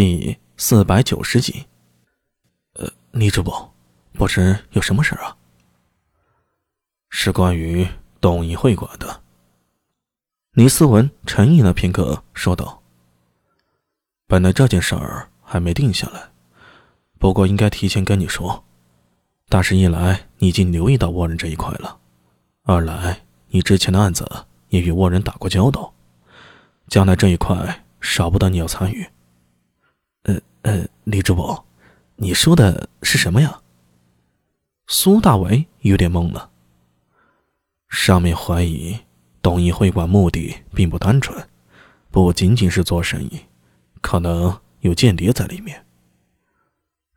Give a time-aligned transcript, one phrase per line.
[0.00, 1.66] 第四百九十集。
[2.74, 3.74] 呃，李主播，
[4.12, 5.36] 不知有什么事儿啊？
[7.10, 7.84] 是关于
[8.20, 9.20] 东瀛会馆的。
[10.52, 12.80] 李思文沉吟了片刻，说道
[14.28, 16.30] ：“本来这件事儿还没定下来，
[17.18, 18.64] 不过应该提前跟你说。
[19.48, 21.98] 但是，一来你已经留意到倭人这一块了，
[22.62, 24.24] 二来你之前的案子
[24.68, 25.92] 也与倭人打过交道，
[26.86, 29.04] 将来这一块少不得你要参与。”
[30.28, 31.64] 呃呃，李主播，
[32.16, 33.60] 你说的是什么呀？
[34.86, 36.50] 苏大伟有点懵了。
[37.88, 38.98] 上面怀疑
[39.40, 41.48] 东瀛会馆目的并不单纯，
[42.10, 43.40] 不仅仅是做生意，
[44.02, 45.82] 可能有间谍在里面。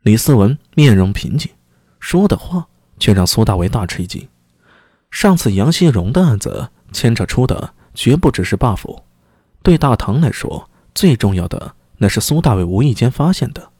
[0.00, 1.50] 李思文面容平静，
[2.00, 2.66] 说的话
[2.98, 4.26] 却让苏大伟大吃一惊。
[5.10, 9.02] 上次杨希荣的案子牵扯出的绝不只是 buff，
[9.62, 11.74] 对大唐来说最重要的。
[12.02, 13.70] 那是苏大伟无意间发现的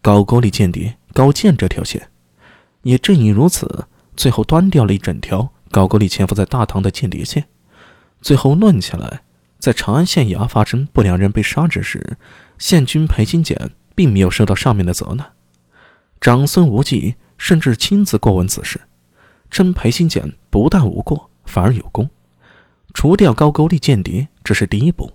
[0.00, 2.08] 高句丽间谍高健这条线，
[2.84, 7.48] 也正因如此，最后端掉了一整条高句丽潜伏在大唐的间谍线。
[8.22, 9.20] 最后论起来，
[9.58, 12.16] 在长安县衙发生不良人被杀之时，
[12.56, 15.32] 县君裴金简并没有受到上面的责难，
[16.18, 18.80] 长孙无忌甚至亲自过问此事，
[19.50, 22.08] 称裴金简不但无过，反而有功。
[22.94, 25.12] 除掉高句丽间谍，这是第一步。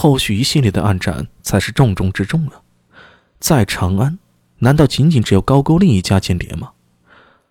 [0.00, 2.62] 后续一系列的暗战才是重中之重啊！
[3.38, 4.18] 在长安，
[4.60, 6.70] 难道仅仅只有高句丽一家间谍吗？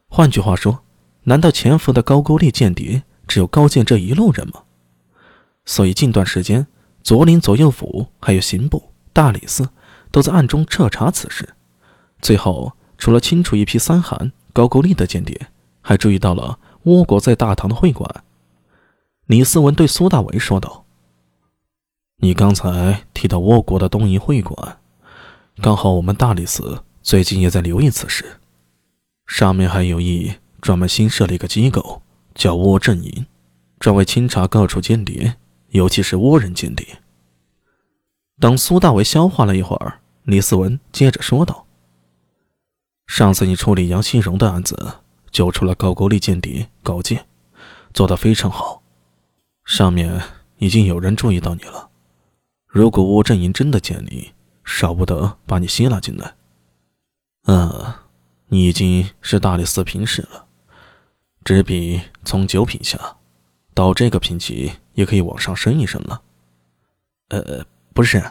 [0.08, 0.80] 换句话说，
[1.26, 4.64] 难道潜伏的高句丽间谍只有高见这一路人吗？
[5.66, 6.66] 所以近段时间，
[7.04, 9.70] 左领左右府还有刑部、大理寺
[10.10, 11.48] 都在暗中彻查此事。
[12.20, 15.40] 最后，除了清除一批三韩、高句丽的间谍，
[15.82, 18.24] 还注意到了倭国在大唐的会馆。
[19.28, 20.88] 李思文对苏大为说道。
[22.22, 24.80] 你刚才提到倭国的东瀛会馆，
[25.62, 28.42] 刚好我们大理寺最近也在留意此事，
[29.26, 32.02] 上面还有意专门新设了一个机构，
[32.36, 33.26] 叫倭阵营，
[33.80, 35.36] 专为清查各处间谍，
[35.70, 37.02] 尤其是倭人间谍。
[38.38, 41.68] 等苏大为消化了一会儿，李思文接着说道
[43.08, 44.96] ：“上次你处理杨新荣的案子，
[45.32, 47.26] 救出了高句丽间谍高健，
[47.94, 48.82] 做得非常好，
[49.64, 50.22] 上面
[50.58, 51.86] 已经有人注意到你了。”
[52.72, 54.32] 如果倭阵营真的建立，
[54.64, 56.36] 少不得把你吸纳进来。
[57.46, 57.96] 嗯，
[58.50, 60.46] 你已经是大理寺平使了，
[61.44, 63.18] 只比从九品下
[63.74, 66.22] 到这个品级也可以往上升一升了。
[67.30, 68.24] 呃，不是。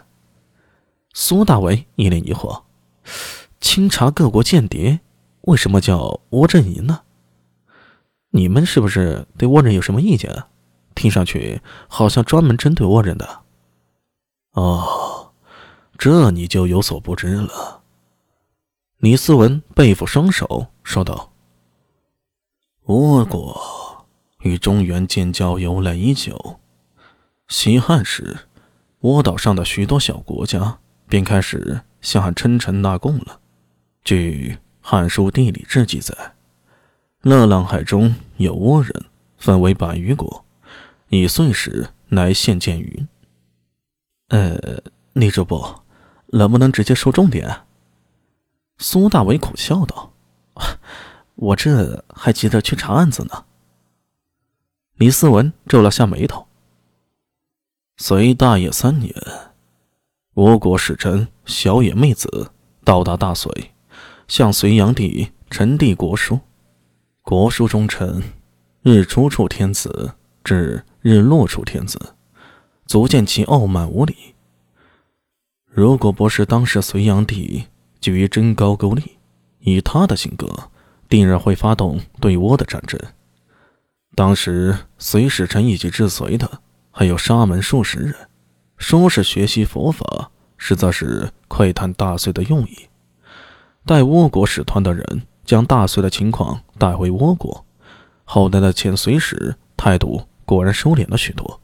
[1.12, 2.62] 苏大为一脸疑惑：
[3.60, 5.00] 清查各国间谍，
[5.40, 7.00] 为什么叫倭阵营呢？
[8.30, 10.44] 你们是不是对倭人有什么意见？
[10.94, 13.40] 听上去好像专门针对倭人的。
[14.58, 15.30] 哦，
[15.96, 17.82] 这你就有所不知了。
[18.96, 21.30] 李思文背负双手说道
[22.86, 24.04] ：“倭国
[24.40, 26.58] 与中原建交由来已久，
[27.46, 28.36] 西汉时，
[29.02, 33.38] 倭岛上的许多小国家便开始向称臣纳贡了。
[34.02, 36.34] 据《汉书·地理志》记载，
[37.22, 39.04] 乐浪海中有倭人，
[39.36, 40.44] 分为百余国，
[41.10, 43.06] 以岁时乃现见云。”
[44.28, 44.82] 呃，
[45.14, 45.84] 李主播，
[46.26, 47.62] 能不能直接说重点？
[48.76, 50.12] 苏大伟苦笑道
[51.34, 53.46] ：“我这还急着去查案子呢。”
[54.96, 56.46] 李思文皱了下眉头。
[57.96, 59.14] 隋大业三年，
[60.34, 62.50] 吴国使臣小野妹子
[62.84, 63.72] 到达大隋，
[64.28, 66.38] 向隋炀帝呈递国书。
[67.22, 68.22] 国书中称
[68.82, 70.12] ：“日出处天子，
[70.44, 72.14] 至日落处天子。”
[72.88, 74.16] 足见其傲慢无礼。
[75.66, 77.66] 如果不是当时隋炀帝
[78.00, 79.18] 急于征高句丽，
[79.60, 80.70] 以他的性格，
[81.06, 82.98] 定然会发动对倭的战争。
[84.14, 88.14] 当时隋使臣一起至隋的还有沙门数十人，
[88.78, 92.88] 说是学习佛法，实则是窥探大隋的用意。
[93.84, 97.66] 带倭国使团的人将大隋的情况带回倭国，
[98.24, 101.60] 后来的遣隋使态度果然收敛了许多。